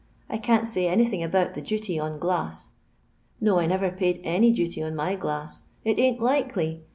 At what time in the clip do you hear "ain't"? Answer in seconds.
5.99-6.19